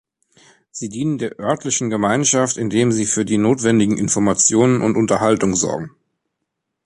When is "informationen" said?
3.99-4.81